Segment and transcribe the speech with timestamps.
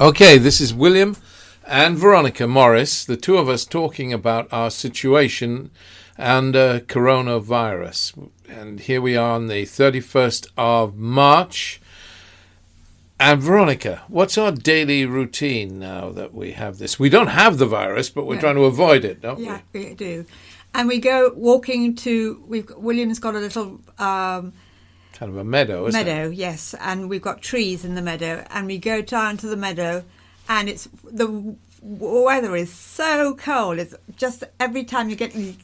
[0.00, 1.16] Okay, this is William
[1.66, 5.70] and Veronica Morris, the two of us talking about our situation
[6.18, 8.28] and uh, coronavirus.
[8.48, 11.80] And here we are on the 31st of March.
[13.20, 16.98] And Veronica, what's our daily routine now that we have this?
[16.98, 18.40] We don't have the virus, but we're No.
[18.40, 19.44] trying to avoid it, don't we?
[19.44, 20.26] Yeah, we do.
[20.74, 22.42] And we go walking to.
[22.48, 24.52] We've William's got a little um?
[25.14, 26.04] Kind of a meadow, isn't it?
[26.04, 29.56] meadow, yes, and we've got trees in the meadow, and we go down to the
[29.56, 30.04] meadow,
[30.48, 33.78] and it's the weather is so cold.
[33.78, 35.56] It's just every time you get these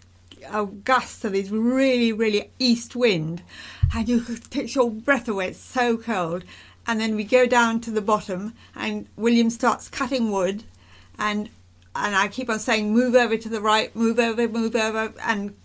[0.49, 3.43] uh, gusts of these really, really east wind,
[3.93, 5.49] and you takes your breath away.
[5.49, 6.45] It's so cold,
[6.87, 10.63] and then we go down to the bottom, and William starts cutting wood,
[11.19, 11.49] and
[11.97, 15.57] and I keep on saying, move over to the right, move over, move over, and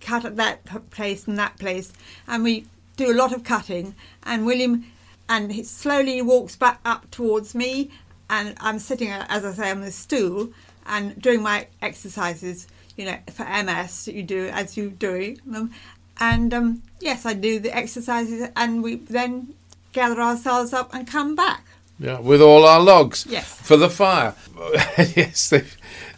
[0.00, 1.92] cut at that place and that place,
[2.26, 2.64] and we
[2.98, 3.94] do a lot of cutting.
[4.24, 4.84] And William,
[5.30, 7.90] and he slowly walks back up towards me,
[8.28, 10.50] and I'm sitting, uh, as I say, on the stool
[10.86, 12.66] and doing my exercises.
[12.96, 15.70] You know, for MS, that you do as you do them,
[16.18, 19.54] and um, yes, I do the exercises, and we then
[19.92, 21.64] gather ourselves up and come back.
[22.00, 23.24] Yeah, with all our logs.
[23.28, 23.46] Yes.
[23.46, 24.34] For the fire.
[24.98, 25.52] yes.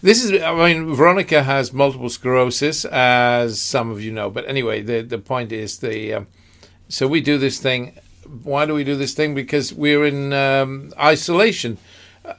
[0.03, 0.43] This is.
[0.43, 4.31] I mean, Veronica has multiple sclerosis, as some of you know.
[4.31, 6.15] But anyway, the the point is the.
[6.15, 6.27] Um,
[6.91, 7.99] so we do this thing.
[8.43, 9.35] Why do we do this thing?
[9.35, 11.79] Because we're in um, isolation.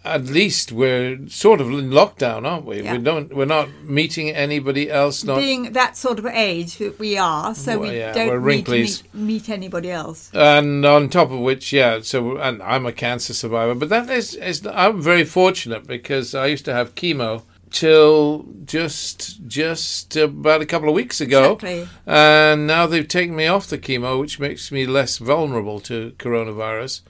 [0.06, 2.82] At least we're sort of in lockdown, aren't we?
[2.82, 2.94] Yeah.
[2.94, 3.34] We don't.
[3.36, 5.24] We're not meeting anybody else.
[5.24, 8.66] Not Being that sort of age that we are, so Well, we yeah, don't need
[8.68, 10.30] to meet, meet anybody else.
[10.34, 12.00] and on top of which, yeah.
[12.04, 16.46] So, and I'm a cancer survivor, but that is, is I'm very fortunate because I
[16.46, 17.42] used to have chemo
[17.72, 21.88] till just just about a couple of weeks ago, Exactly.
[22.06, 27.02] and now they've taken me off the chemo, which makes me less vulnerable to coronavirus.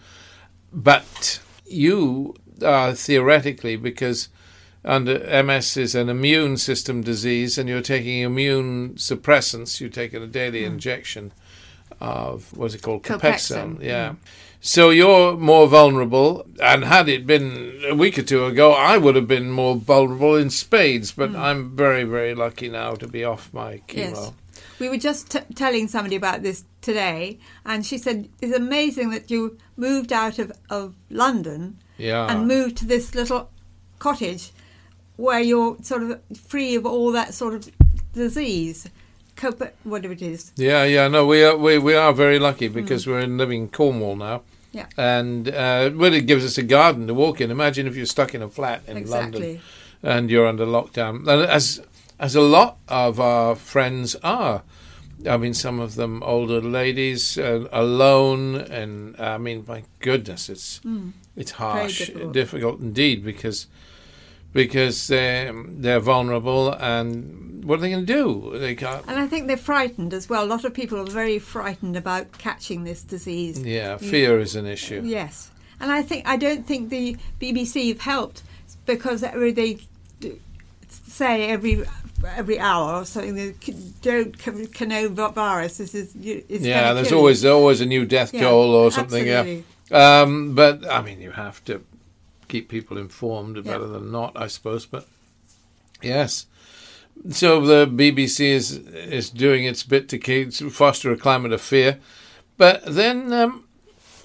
[0.72, 4.30] But you are theoretically because
[4.86, 9.80] under MS is an immune system disease, and you're taking immune suppressants.
[9.80, 10.73] You're taking a daily hmm.
[10.73, 11.33] injection
[12.00, 13.82] of what's it called, Copaxone.
[13.82, 14.11] Yeah.
[14.11, 14.17] Hmm.
[14.64, 19.16] So you're more vulnerable, and had it been a week or two ago, I would
[19.16, 21.11] have been more vulnerable in spades.
[21.11, 21.38] But hmm.
[21.38, 23.98] I'm very, very lucky now to be off my chemo.
[23.98, 24.32] Yes.
[24.80, 29.32] We were just t- telling somebody about this today, and she said, It's amazing that
[29.32, 32.32] you moved out of, of London Yeah.
[32.32, 33.50] and moved to this little
[33.98, 34.52] cottage
[35.17, 37.71] where you're sort of free of all that sort of
[38.14, 38.88] disease.
[39.83, 40.52] Whatever it is.
[40.55, 42.76] Yeah, yeah, no, we are we, we are very lucky hmm.
[42.76, 44.44] because we're in, living in Cornwall now.
[44.73, 44.77] Mm.
[44.77, 44.86] Yeah.
[44.98, 47.52] And uh, well, it gives us a garden to walk in.
[47.52, 49.59] Imagine if you're stuck in a flat in London
[50.04, 51.82] and you're under lockdown, and as
[52.20, 54.64] as a lot of our friends are.
[55.30, 60.82] I mean, some of them older ladies uh, alone, and I mean, my goodness, it's
[61.36, 62.33] it's harsh, difficult.
[62.33, 63.67] difficult indeed, because
[64.52, 68.58] because they're they're vulnerable, and what are they going to do?
[68.60, 69.05] They can't.
[69.08, 70.44] And I think they're frightened as well.
[70.44, 73.60] A lot of people are very frightened about catching this disease.
[73.60, 75.02] Yeah, fear is an issue.
[75.04, 78.44] Yes, and I think I don't think the BBC have helped
[78.86, 79.77] because they
[80.89, 81.83] say every
[82.36, 83.36] every hour or something.
[83.36, 83.55] They
[84.02, 85.77] don't coronavirus.
[85.77, 88.92] This is you- is Yeah, there's always there's always a new death Yeah, toll or
[88.92, 89.27] something.
[89.30, 89.64] absolutely.
[89.89, 91.82] Yeah, um, but I mean, you have to
[92.48, 93.64] keep people informed Yeah.
[93.64, 94.86] better than not, I suppose.
[94.86, 95.08] But
[96.02, 96.45] yes,
[97.30, 101.99] so the BBC is is doing its bit to foster a climate of fear,
[102.58, 103.32] but then.
[103.33, 103.65] Um,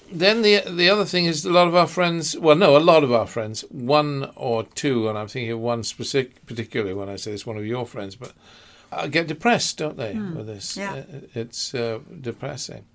[0.09, 2.37] then the the other thing is a lot of our friends.
[2.37, 3.65] Well, no, a lot of our friends.
[3.69, 7.57] One or two, and I'm thinking of one specific, particularly when I say it's one
[7.57, 8.31] of your friends, but
[8.89, 10.77] uh, get depressed, don't they, with this?
[10.77, 10.93] Yeah.
[10.93, 12.85] Uh, It's uh, depressing.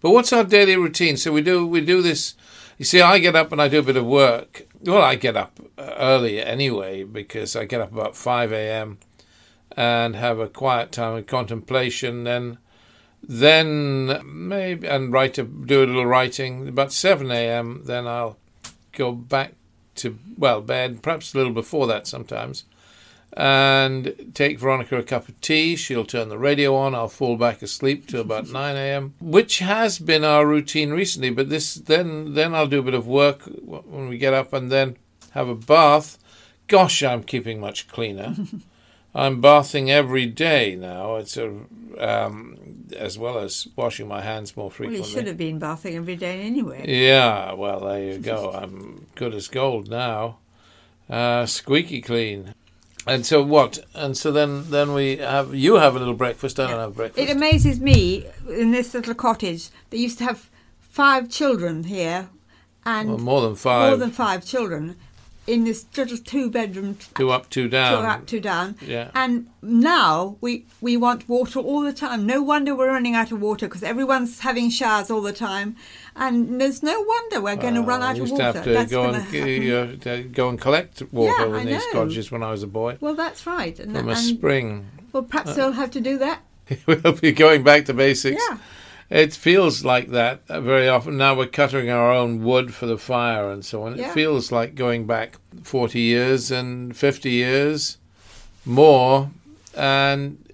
[0.00, 1.16] But what's our daily routine?
[1.16, 2.34] So we do we do this.
[2.78, 4.66] You see, I get up and I do a bit of work.
[4.82, 8.98] Well, I get up uh, early anyway because I get up about five a.m.
[9.76, 12.24] and have a quiet time of contemplation.
[12.24, 12.58] Then,
[13.22, 16.68] then maybe and write a, do a little writing.
[16.68, 17.82] About seven a.m.
[17.84, 18.38] Then I'll
[18.92, 19.54] go back
[19.96, 22.64] to well bed, perhaps a little before that sometimes
[23.36, 25.76] and take Veronica a cup of tea.
[25.76, 26.94] She'll turn the radio on.
[26.94, 31.30] I'll fall back asleep till about 9 a.m., which has been our routine recently.
[31.30, 34.72] But this then then I'll do a bit of work when we get up and
[34.72, 34.96] then
[35.32, 36.18] have a bath.
[36.66, 38.34] Gosh, I'm keeping much cleaner.
[39.16, 41.16] I'm bathing every day now.
[41.16, 41.52] It's a
[41.98, 42.58] um,
[42.94, 45.00] as well as washing my hands more frequently.
[45.00, 46.84] Well, you should have been bathing every day anyway.
[46.86, 48.52] Yeah, well, there you go.
[48.54, 50.38] I'm good as gold now.
[51.08, 52.54] Uh, squeaky clean.
[53.06, 53.78] And so what?
[53.94, 56.60] And so then, then we have you have a little breakfast.
[56.60, 57.26] I don't have breakfast.
[57.26, 59.70] It amazes me in this little cottage.
[59.90, 62.28] They used to have five children here,
[62.84, 63.90] and Well, more than five.
[63.90, 64.96] more than five children
[65.46, 68.74] in this little two bedroom two up, two down two up, two down.
[68.80, 69.10] Yeah.
[69.14, 72.26] And now we we want water all the time.
[72.26, 75.76] No wonder we're running out of water because everyone's having showers all the time,
[76.16, 78.42] and there's no wonder we're going to run Uh, I out of used water.
[78.44, 81.84] to have to That's go and uh, go and collect water Yeah, in I these
[81.92, 83.78] cottages when I was a boy Well, that's right.
[83.78, 84.86] And, from a and spring.
[85.12, 86.40] well, perhaps they'll have to do that.
[86.86, 88.42] we'll be going back to basics.
[88.50, 88.58] Yeah.
[89.08, 91.16] It feels like that very often.
[91.16, 93.98] Now we're cutting our own wood for the fire and so on.
[93.98, 97.98] It feels like going back 40 years and 50 years
[98.64, 99.30] more.
[99.76, 100.44] And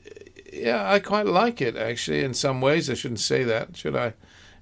[0.52, 2.90] yeah, I quite like it actually in some ways.
[2.90, 4.12] I shouldn't say that, should I?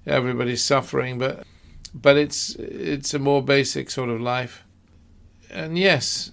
[0.07, 1.45] Everybody's suffering, but
[1.93, 4.63] but it's it's a more basic sort of life.
[5.49, 6.31] And yes,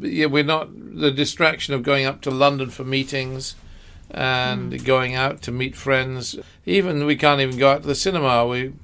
[0.00, 3.54] yeah, we're not the distraction of going up to London for meetings
[4.12, 4.84] and hmm.
[4.84, 6.38] going out to meet friends.
[6.66, 8.46] Even we can't even go out to the cinema.
[8.46, 8.74] We,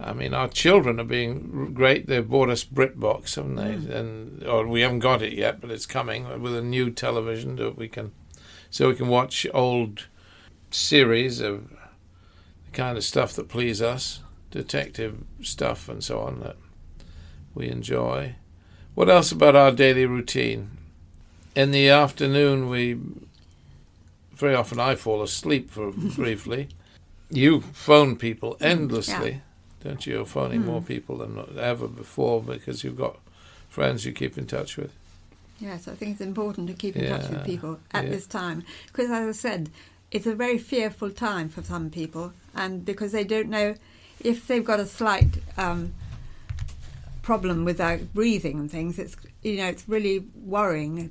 [0.00, 2.06] I mean, our children are being great.
[2.06, 3.74] They've bought us BritBox, haven't they?
[3.74, 3.92] Hmm.
[3.92, 7.76] And or we haven't got it yet, but it's coming with a new television that
[7.76, 8.12] we can,
[8.70, 10.06] so we can watch old
[10.70, 14.20] series of the kind of stuff that please us,
[14.50, 16.56] detective stuff and so on that
[17.54, 18.34] we enjoy.
[18.94, 20.70] What else about our daily routine?
[21.54, 22.98] In the afternoon, we
[24.34, 26.08] very often I fall asleep for mm-hmm.
[26.10, 26.68] briefly.
[27.30, 28.64] You phone people mm-hmm.
[28.64, 29.42] endlessly,
[29.82, 30.14] don't you?
[30.14, 30.86] You're phoning more mm-hmm.
[30.86, 33.18] people than ever before because you've got
[33.68, 34.92] friends you keep in touch with.
[35.60, 38.10] Yes, I think it's important to keep in touch with people at yeah.
[38.10, 39.70] this time because, as I said,
[40.10, 43.74] it's a very fearful time for some people, and because they don't know
[44.20, 45.92] if they've got a slight um,
[47.22, 48.98] problem with their breathing and things.
[48.98, 51.10] It's you know it's really worrying.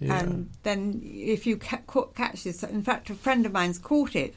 [0.00, 0.20] Yeah.
[0.20, 4.16] And then if you ca- caught, catch this, in fact, a friend of mine's caught
[4.16, 4.34] it,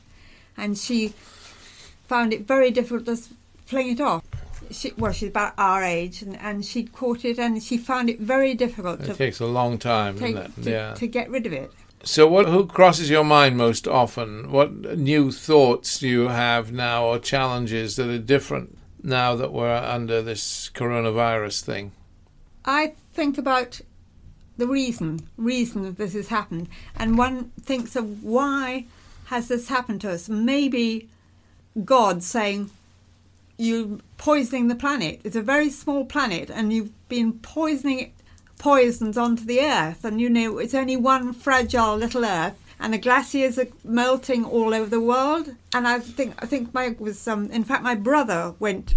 [0.56, 1.14] and she
[2.08, 3.18] found it very difficult to
[3.66, 4.24] fling it off.
[4.72, 8.20] She, well, she's about our age, and, and she'd caught it, and she found it
[8.20, 10.94] very difficult It to takes a long time, take, to, yeah.
[10.96, 11.72] to get rid of it.
[12.04, 14.52] So, what who crosses your mind most often?
[14.52, 19.74] What new thoughts do you have now, or challenges that are different now that we're
[19.76, 21.92] under this coronavirus thing?
[22.66, 23.82] I think about
[24.58, 28.86] the reason, reason that this has happened, and one thinks of why
[29.26, 30.30] has this happened to us?
[30.30, 31.10] Maybe
[31.86, 32.72] God saying,
[33.58, 35.20] you're poisoning the planet.
[35.24, 38.12] It's a very small planet, and you've been poisoning it,
[38.58, 43.00] poisons onto the earth, and you know it's only one fragile little earth." And the
[43.00, 45.56] glaciers are melting all over the world.
[45.74, 48.94] And I think I think my was um, in fact my brother went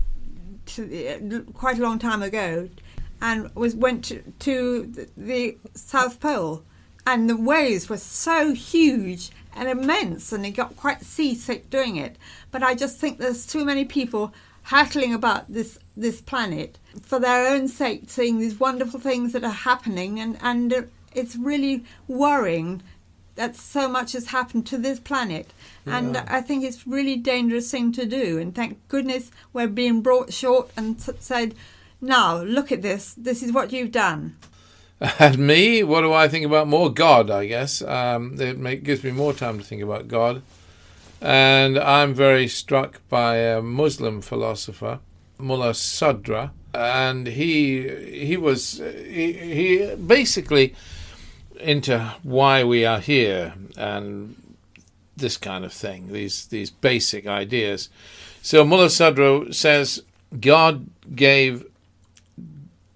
[0.66, 2.68] to, uh, quite a long time ago
[3.20, 6.62] and was went to, to the, the South Pole,
[7.06, 12.17] and the waves were so huge and immense, and he got quite seasick doing it.
[12.50, 14.32] But I just think there's too many people
[14.64, 19.50] hattling about this this planet for their own sake, seeing these wonderful things that are
[19.50, 22.82] happening, and and it's really worrying
[23.34, 25.52] that so much has happened to this planet.
[25.87, 28.38] And I think it's really dangerous thing to do.
[28.38, 31.55] And thank goodness we're being brought short and said,
[32.00, 33.14] now look at this.
[33.14, 34.37] This is what you've done.
[35.19, 36.93] And me, what do I think about more?
[36.93, 37.81] God, I guess.
[37.81, 40.43] Um, it make, gives me more time to think about God.
[41.23, 45.00] And I'm very struck by a Muslim philosopher,
[45.38, 47.88] Mullah Sadra, and he
[48.26, 50.75] he was he, he basically
[51.59, 54.35] into why we are here and
[55.16, 57.90] this kind of thing, these these basic ideas.
[58.42, 60.02] So Mullah Sadra says
[60.40, 61.69] God gave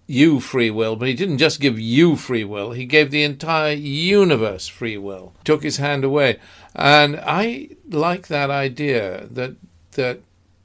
[0.06, 3.72] you free will, but he didn't just give you free will, he gave the entire
[3.72, 5.32] universe free will.
[5.44, 6.38] Took his hand away.
[6.74, 9.56] And I like that idea that
[9.92, 10.20] that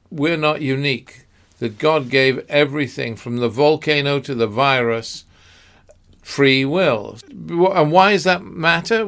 [0.09, 1.27] we're not unique,
[1.59, 5.25] that God gave everything from the volcano to the virus
[6.21, 7.17] free will.
[7.31, 9.05] And why does that matter?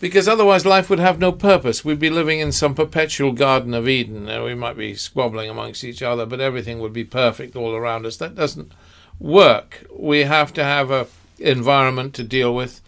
[0.00, 1.84] Because otherwise life would have no purpose.
[1.84, 4.26] We'd be living in some perpetual Garden of Eden.
[4.42, 8.16] We might be squabbling amongst each other, but everything would be perfect all around us.
[8.16, 8.72] That doesn't
[9.22, 9.86] work.
[9.96, 11.06] We have to have a
[11.38, 12.80] environment to deal with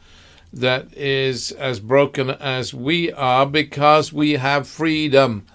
[0.53, 5.47] that is as broken as we are because we have freedom.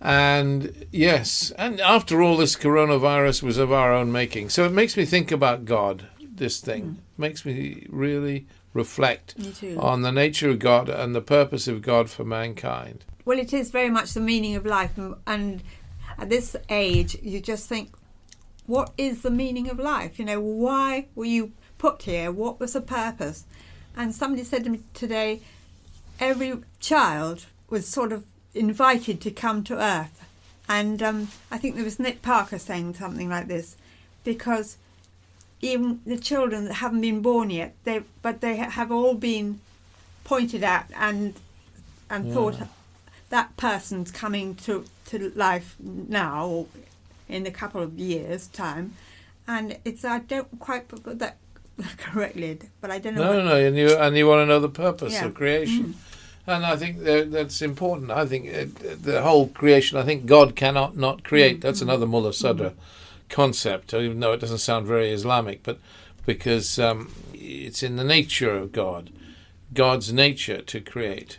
[0.00, 4.50] And yes, and after all, this coronavirus was of our own making.
[4.50, 6.82] So it makes me think about God, this thing.
[6.82, 6.96] Mm.
[7.18, 12.10] Makes me really reflect Me on the nature of God and the purpose of God
[12.10, 13.04] for mankind.
[13.24, 14.98] Well, it is very much the meaning of life.
[15.26, 15.62] And
[16.18, 17.94] at this age, you just think,
[18.66, 20.18] what is the meaning of life?
[20.18, 22.30] You know, why were you put here?
[22.32, 23.44] What was the purpose?
[23.96, 25.40] And somebody said to me today,
[26.18, 30.24] every child was sort of invited to come to Earth.
[30.68, 33.76] And um, I think there was Nick Parker saying something like this.
[34.24, 34.78] because
[35.60, 39.60] even the children that haven't been born yet, they but they have all been
[40.24, 41.34] pointed at and
[42.10, 42.34] and Yeah.
[42.34, 42.56] thought
[43.30, 46.66] that person's coming to to life now or
[47.28, 48.94] in a couple of years time,
[49.46, 51.36] and it's I don't quite put that
[51.98, 53.24] correctly, but I don't know.
[53.24, 55.26] No, no, no, and you and you want to know the purpose Yeah.
[55.26, 55.94] of creation, mm.
[56.46, 58.10] and I think that, that's important.
[58.10, 59.98] I think it, the whole creation.
[59.98, 61.58] I think God cannot not create.
[61.58, 62.74] Mm, that's mm, another Mullah Sadra
[63.28, 65.78] concept, uh, even though it doesn't sound very Islamic, but
[66.26, 69.10] because um, it's in the nature of God,
[69.72, 71.38] God's nature to create,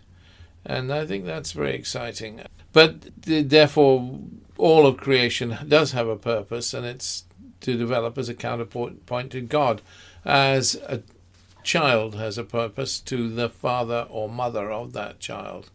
[0.66, 2.42] and I think that's very exciting.
[2.74, 4.20] But therefore,
[4.58, 7.24] all of creation does have a purpose, and it's
[7.62, 9.82] to develop as a counterpoint to God,
[10.24, 11.02] as a
[11.64, 15.70] child has a purpose to the father or mother of that child.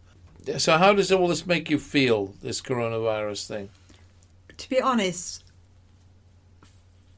[0.57, 3.69] So, how does all this make you feel, this coronavirus thing?
[4.57, 5.43] to be honest,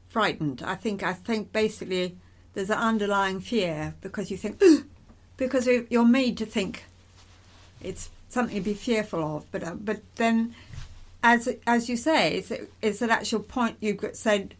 [0.09, 0.61] frightened.
[0.63, 2.15] I think I think basically
[2.53, 4.61] there's an underlying fear because you think
[5.37, 6.85] because you- you're made to think
[7.81, 9.51] it's something to be fearful of.
[9.51, 10.55] But uh, but then,
[11.23, 12.51] as as you say, it's
[12.81, 14.53] it's an actual point you got said,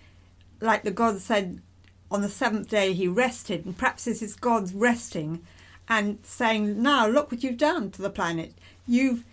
[0.62, 1.62] like the God said
[2.10, 5.42] on the seventh day he rested, and perhaps this is God's resting
[5.90, 8.54] and saying, now look what you've done to the planet.
[8.88, 9.26] You've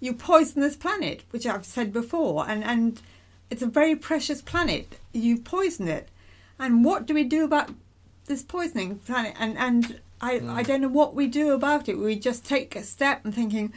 [0.00, 3.02] you poison this planet, which I've said before, and, and
[3.50, 4.96] it's a very precious planet.
[5.12, 6.08] You poison it.
[6.58, 7.70] And what do we do about
[8.26, 9.34] this poisoning planet?
[9.38, 11.98] And and I, I don't know what we do about it.
[11.98, 13.72] We just take a step and thinking,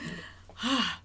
[0.64, 1.01] ah,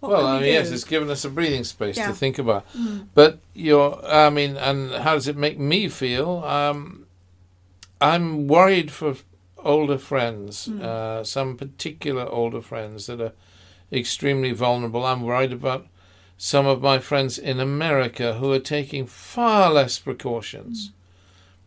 [0.00, 2.08] what well, I we mean, yes, it's given us a breathing space Yeah.
[2.08, 2.66] to think about.
[3.14, 6.42] But you're, I mean, and how does it make me feel?
[6.44, 7.06] Um,
[8.00, 9.16] I'm worried for
[9.58, 13.32] older friends, uh, some particular older friends that are
[13.92, 15.04] extremely vulnerable.
[15.04, 15.86] I'm worried about
[16.38, 20.92] some of my friends in America who are taking far less precautions.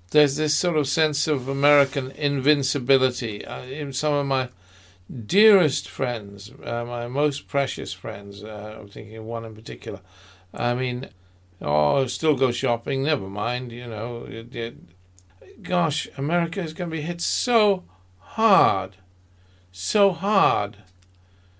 [0.09, 3.45] There's this sort of sense of American invincibility.
[3.45, 4.49] Uh, in some of my
[5.25, 9.99] dearest friends, uh, my most precious friends, uh, I'm thinking of one in particular.
[10.53, 11.09] I mean,
[11.61, 14.25] oh, still go shopping, never mind, you know.
[14.29, 14.75] It, it,
[15.61, 17.83] gosh, America is going to be hit so
[18.19, 18.97] hard,
[19.71, 20.77] so hard,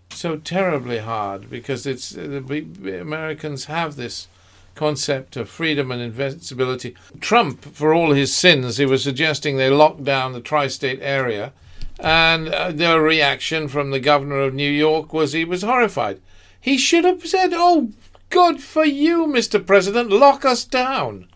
[0.09, 4.27] so terribly hard because it's the the Americans have this
[4.75, 6.95] concept of freedom and invincibility.
[7.19, 11.53] Trump, for all his sins, he was suggesting they lock down the tri-state area,
[11.99, 16.21] and uh, the reaction from the governor of New York was he was horrified.
[16.59, 17.91] He should have said, "Oh,
[18.29, 19.65] good for you, Mr.
[19.65, 21.27] President, lock us down."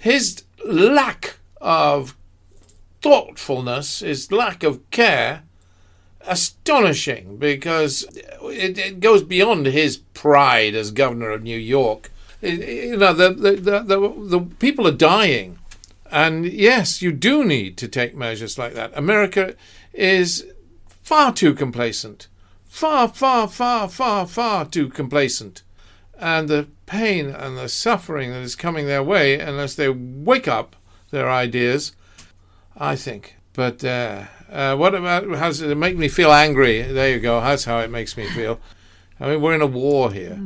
[0.00, 2.14] His lack of
[3.02, 5.42] thoughtfulness, his lack of care,
[6.26, 8.06] astonishing because
[8.42, 12.10] it, it goes beyond his pride as governor of New York.
[12.40, 15.58] It- you know, the, the, the, the, the people are dying.
[16.10, 18.92] And yes, you do need to take measures like that.
[18.94, 19.54] America
[19.92, 20.46] is
[20.88, 22.28] far too complacent.
[22.62, 25.62] Far, far, far, far, far too complacent.
[26.18, 30.76] And the pain and the suffering that is coming their way, unless they wake up
[31.10, 31.92] their ideas,
[32.76, 33.36] I think.
[33.52, 36.82] But uh, uh, what about, how does it make me feel angry?
[36.82, 38.60] There you go, that's how it makes me feel.
[39.20, 40.40] I mean, we're in a war here.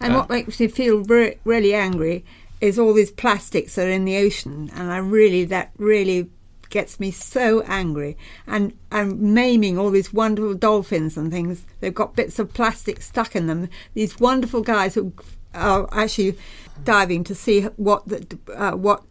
[0.00, 2.24] And what makes me feel re- really angry
[2.60, 6.30] is all these plastics that are in the ocean, and I really that really
[6.68, 8.16] gets me so angry.
[8.46, 11.64] And I'm maiming all these wonderful dolphins and things.
[11.80, 13.68] They've got bits of plastic stuck in them.
[13.94, 15.12] These wonderful guys who
[15.52, 16.38] are actually
[16.84, 19.02] diving to see what the uh, what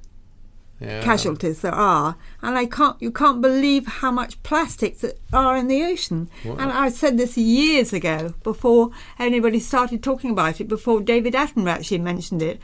[0.79, 1.03] Yeah.
[1.03, 2.95] casualties there are, and I can't.
[3.01, 6.29] You can't believe how much plastics that are in the ocean.
[6.45, 11.73] And I said this years ago, before anybody started talking about it, before David Attenborough
[11.79, 12.61] actually mentioned it.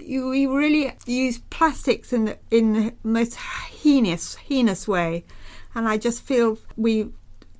[0.00, 5.24] You, we really use plastics in the, in the most heinous heinous way,
[5.74, 7.10] and I just feel we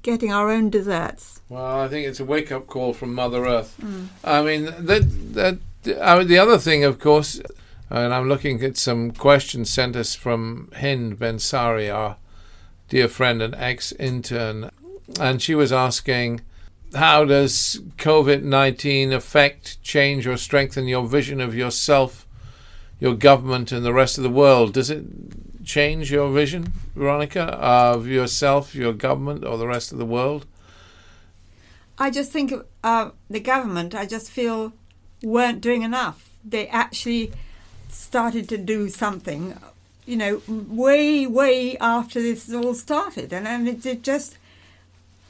[0.02, 1.42] getting our own deserts.
[1.48, 3.76] Well, I think it's a wake up call from Mother Earth.
[3.80, 4.08] Mm.
[4.24, 5.02] I mean, that
[5.34, 5.58] that
[6.02, 7.40] I mean, the other thing, of course,
[7.88, 12.16] and I'm looking at some questions sent us from Hind Bensari, our
[12.88, 14.70] dear friend and ex intern,
[15.18, 16.42] and she was asking.
[16.92, 22.26] How does COVID 19 affect, change, or strengthen your vision of yourself,
[23.00, 24.74] your government, and the rest of the world?
[24.74, 25.04] Does it
[25.64, 30.46] change your vision, Veronica, of yourself, your government, or the rest of the world?
[31.98, 32.52] I just think
[32.84, 34.72] uh, the government, I just feel,
[35.22, 36.30] weren't doing enough.
[36.44, 37.32] They actually
[37.88, 39.58] started to do something,
[40.06, 43.32] you know, way, way after this all started.
[43.32, 44.38] And, and it, it just,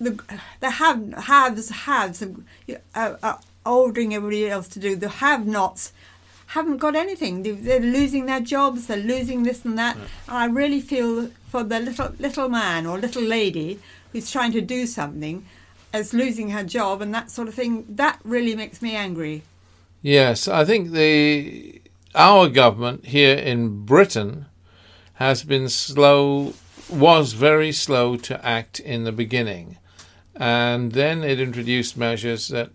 [0.00, 0.18] the,
[0.60, 3.34] the have, haves, haves, uh, uh,
[3.66, 5.92] ordering everybody else to do, the have nots
[6.56, 7.42] haven't got anything.
[7.44, 8.86] They- They're losing their jobs.
[8.86, 9.96] They're losing this and that.
[10.28, 13.78] And I really feel for the little little man or little lady
[14.12, 15.44] who's trying to do something,
[15.92, 17.72] as losing her job and that sort of thing.
[17.88, 19.42] That really makes me angry.
[20.02, 21.80] Yes, I think the
[22.14, 24.46] our government here in Britain
[25.14, 26.54] has been slow,
[26.88, 29.76] was very slow to act in the beginning,
[30.34, 32.70] and then it introduced measures that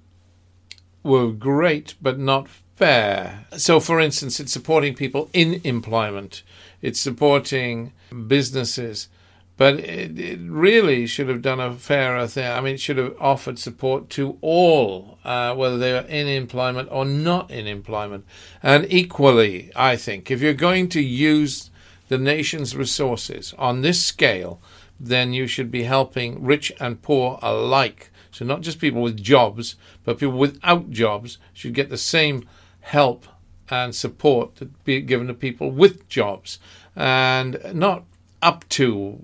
[1.03, 3.46] were great but not fair.
[3.58, 6.44] So, for instance, it's supporting people in employment,
[6.82, 7.94] it's supporting
[8.27, 9.10] businesses.
[9.58, 12.51] But it, it really should have done a fairer thing.
[12.51, 16.89] I mean, it should have offered support to all, uh, whether they are in employment
[16.91, 18.25] or not in employment.
[18.62, 21.72] And equally, I think, if you're going to use
[22.10, 24.60] the nation's resources on this scale,
[25.00, 28.12] then you should be helping rich and poor alike.
[28.32, 32.44] So, not just people with jobs, but people without jobs should get the same
[32.86, 33.25] help
[33.70, 36.60] and support that be given to people with jobs,
[36.96, 38.04] and not
[38.44, 39.20] up to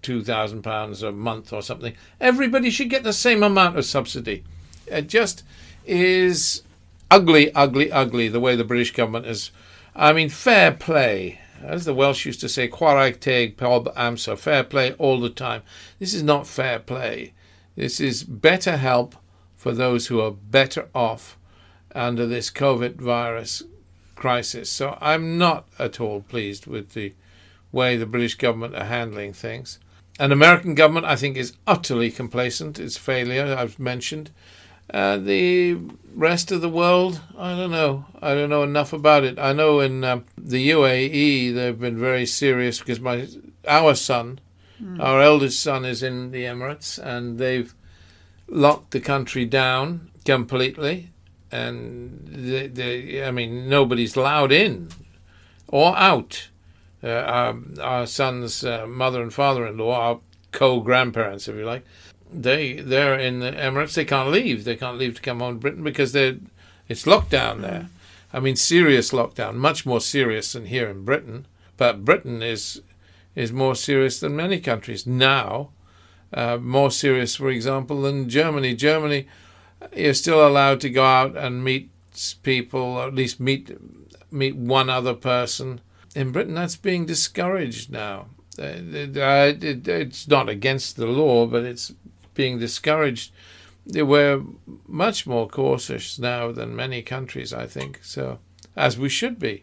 [0.00, 1.94] two thousand pounds a month or something.
[2.18, 4.42] Everybody should get the same amount of subsidy.
[4.86, 5.44] It just
[5.84, 6.62] is
[7.10, 9.50] ugly, ugly, ugly the way the British government is.
[9.94, 11.40] I mean, fair play.
[11.62, 15.62] As the Welsh used to say, chwarae teg pob amser, fair play all the time.
[15.98, 17.34] This is not fair play.
[17.76, 19.14] This is better help
[19.56, 21.38] for those who are better off
[21.94, 23.62] under this COVID virus
[24.14, 24.70] crisis.
[24.70, 27.12] So I'm not at all pleased with the
[27.72, 29.78] way the British government are handling things.
[30.18, 32.78] An American government, I think, is utterly complacent.
[32.78, 34.30] Its failure, I've mentioned.
[34.92, 35.78] Uh, the
[36.14, 38.06] rest of the world, I don't know.
[38.20, 39.38] I don't know enough about it.
[39.38, 43.26] I know in um, the UAE they've been very serious because my
[43.66, 44.40] our son,
[45.00, 47.74] our eldest son, is in the Emirates, and they've
[48.46, 51.10] locked the country down completely.
[51.54, 52.74] And
[53.22, 54.88] I mean, nobody's allowed in
[55.68, 56.48] or out.
[57.02, 60.20] Uh, our, our son's uh, mother and father-in-law, our
[60.50, 61.84] co-grandparents, if you like,
[62.32, 63.94] they they're in the Emirates.
[63.94, 64.64] They can't leave.
[64.64, 66.38] They can't leave to come home to Britain because they
[66.88, 67.88] it's lockdown there.
[68.32, 71.46] I mean, serious lockdown, much more serious than here in Britain.
[71.76, 72.82] But Britain is
[73.36, 75.70] is more serious than many countries now.
[76.32, 78.74] Uh, more serious, for example, than Germany.
[78.74, 79.28] Germany,
[79.96, 81.90] you're still allowed to go out and meet
[82.42, 83.70] people, or at least meet
[84.30, 85.80] meet one other person.
[86.16, 88.26] In Britain, that's being discouraged now.
[88.58, 89.16] Uh, it-
[89.64, 91.92] it- it's not against the law, but it's
[92.34, 93.32] being discouraged.
[93.86, 94.42] We're
[94.88, 98.00] much more cautious now than many countries, I think.
[98.02, 98.38] So,
[98.76, 99.62] as we should be.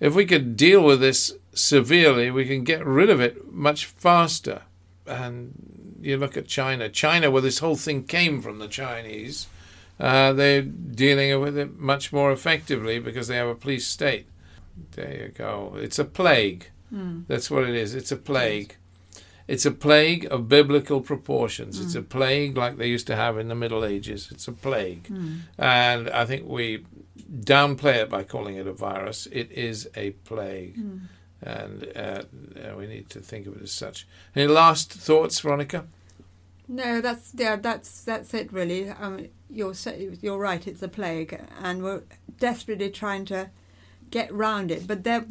[0.00, 4.62] If we could deal with this severely, we can get rid of it much faster.
[5.06, 5.52] And
[6.00, 6.88] you look at China.
[6.88, 9.46] China, where this whole thing came from the Chinese,
[9.98, 14.26] uh, they're dealing with it much more effectively because they have a police state.
[14.92, 15.74] There you go.
[15.76, 16.70] It's a plague.
[16.88, 17.20] Hmm.
[17.28, 17.94] That's what it is.
[17.94, 18.76] It's a plague.
[19.46, 21.80] It's a plague of biblical proportions.
[21.80, 22.06] It's a hmm.
[22.06, 24.28] plague like they used to have in the Middle Ages.
[24.30, 25.08] It's a plague.
[25.08, 25.34] Hmm.
[25.58, 26.86] And I think we
[27.30, 29.26] downplay it by calling it a virus.
[29.30, 30.76] It is a plague.
[31.42, 32.22] And uh,
[32.56, 34.06] uh, we need to think of it as such.
[34.36, 35.86] Any last thoughts, Veronica?
[36.68, 38.90] No, that's yeah, that's that's it really.
[38.90, 39.74] Um, you're
[40.20, 40.66] you're right.
[40.66, 42.02] It's a plague, and we're
[42.38, 43.50] desperately trying to
[44.10, 44.86] get round it.
[44.86, 45.24] But there,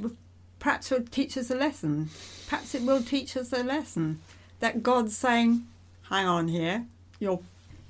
[0.60, 2.10] perhaps will teach us a lesson.
[2.48, 4.20] Perhaps it will teach us a lesson
[4.60, 5.66] that God's saying,
[6.10, 6.86] "Hang on here,
[7.20, 7.40] you're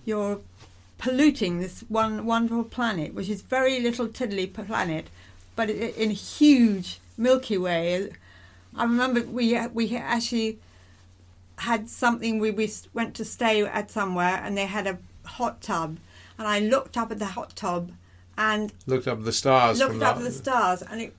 [0.05, 0.41] you're
[0.99, 5.07] polluting this one wonderful planet, which is very little tiddly planet,
[5.55, 8.09] but in a huge Milky Way."
[8.75, 10.59] I remember we we actually
[11.57, 15.97] had something we, we went to stay at somewhere and they had a hot tub
[16.37, 17.91] and I looked up at the hot tub
[18.37, 19.77] and Looked up the stars.
[19.79, 21.13] looked up at the stars and it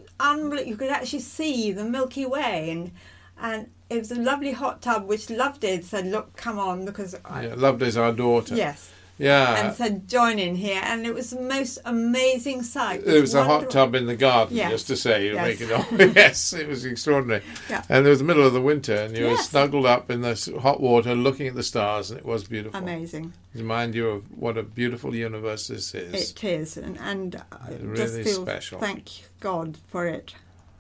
[0.67, 2.91] you could actually see the Milky Way and
[3.39, 7.47] and it was a lovely hot tub which Loveday said look come on because I,
[7.49, 8.55] Yeah, Loveday's our daughter.
[8.55, 9.67] yes Yeah.
[9.67, 13.45] and said join in here and it was the most amazing sight There was a
[13.45, 14.71] hot tub in the garden, Yes.
[14.71, 15.61] just to say, you Yes.
[15.61, 17.43] make it yes, it was extraordinary.
[17.69, 17.83] Yeah.
[17.89, 20.49] And it was the middle of the winter, and you were snuggled up in this
[20.61, 22.81] hot water, looking at the stars, and it was beautiful.
[22.81, 26.31] amazing Remind you of what a beautiful universe this is.
[26.33, 28.81] it is and, and uh, It just really feel special.
[28.81, 30.35] thank God for it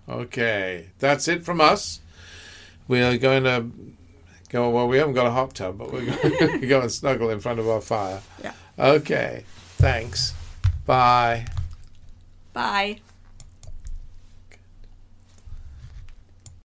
[0.08, 2.00] Okay, that's it from us.
[2.88, 3.66] We are going to
[4.50, 4.70] go.
[4.70, 7.40] Well, we haven't got a hot tub, but we're going to go and snuggle in
[7.40, 8.20] front of our fire.
[8.42, 8.52] Yeah.
[8.78, 9.44] Okay.
[9.76, 10.34] Thanks.
[10.86, 11.46] Bye.
[12.52, 13.00] bye